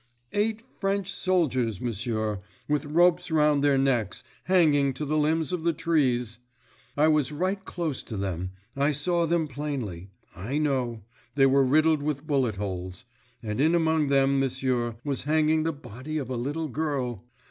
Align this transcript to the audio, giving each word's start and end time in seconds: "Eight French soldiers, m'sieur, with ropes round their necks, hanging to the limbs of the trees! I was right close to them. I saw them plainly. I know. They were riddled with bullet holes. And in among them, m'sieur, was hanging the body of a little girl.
"Eight 0.33 0.63
French 0.79 1.13
soldiers, 1.13 1.79
m'sieur, 1.79 2.41
with 2.67 2.85
ropes 2.87 3.29
round 3.29 3.63
their 3.63 3.77
necks, 3.77 4.23
hanging 4.45 4.95
to 4.95 5.05
the 5.05 5.15
limbs 5.15 5.53
of 5.53 5.63
the 5.63 5.73
trees! 5.73 6.39
I 6.97 7.07
was 7.07 7.31
right 7.31 7.63
close 7.63 8.01
to 8.05 8.17
them. 8.17 8.49
I 8.75 8.93
saw 8.93 9.27
them 9.27 9.47
plainly. 9.47 10.09
I 10.35 10.57
know. 10.57 11.03
They 11.35 11.45
were 11.45 11.63
riddled 11.63 12.01
with 12.01 12.25
bullet 12.25 12.55
holes. 12.55 13.05
And 13.43 13.61
in 13.61 13.75
among 13.75 14.07
them, 14.07 14.39
m'sieur, 14.39 14.95
was 15.03 15.25
hanging 15.25 15.61
the 15.61 15.71
body 15.71 16.17
of 16.17 16.31
a 16.31 16.35
little 16.35 16.67
girl. 16.69 17.23